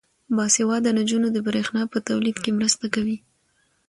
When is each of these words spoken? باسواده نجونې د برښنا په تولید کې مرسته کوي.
باسواده 0.35 0.89
نجونې 0.99 1.29
د 1.33 1.37
برښنا 1.47 1.81
په 1.91 1.97
تولید 2.07 2.37
کې 2.43 2.51
مرسته 2.59 2.85
کوي. 2.93 3.17